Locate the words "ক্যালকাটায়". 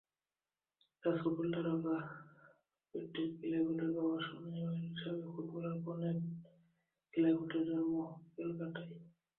8.33-8.89